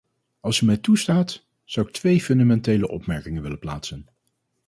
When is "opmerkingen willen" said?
2.89-3.59